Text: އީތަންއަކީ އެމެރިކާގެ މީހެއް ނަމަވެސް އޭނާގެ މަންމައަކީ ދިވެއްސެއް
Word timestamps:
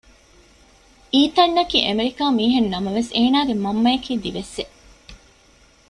އީތަންއަކީ 1.13 1.77
އެމެރިކާގެ 1.85 2.35
މީހެއް 2.37 2.71
ނަމަވެސް 2.73 3.11
އޭނާގެ 3.17 3.53
މަންމައަކީ 3.63 4.13
ދިވެއްސެއް 4.23 4.73